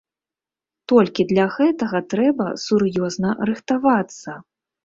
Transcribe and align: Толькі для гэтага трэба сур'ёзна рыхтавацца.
Толькі 0.91 1.25
для 1.33 1.45
гэтага 1.57 2.01
трэба 2.13 2.49
сур'ёзна 2.65 3.37
рыхтавацца. 3.51 4.31